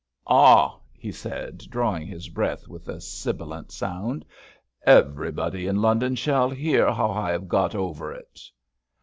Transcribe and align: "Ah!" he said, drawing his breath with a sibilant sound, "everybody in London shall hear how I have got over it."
"Ah!" 0.25 0.79
he 0.97 1.11
said, 1.11 1.59
drawing 1.69 2.07
his 2.07 2.27
breath 2.27 2.67
with 2.67 2.87
a 2.87 2.99
sibilant 2.99 3.71
sound, 3.71 4.25
"everybody 4.83 5.67
in 5.67 5.79
London 5.79 6.15
shall 6.15 6.49
hear 6.49 6.91
how 6.91 7.11
I 7.11 7.29
have 7.31 7.47
got 7.47 7.75
over 7.75 8.11
it." 8.11 8.41